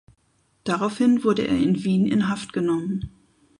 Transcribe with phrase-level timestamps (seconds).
[0.63, 3.11] Daraufhin wurde er in Wien in Haft genommen.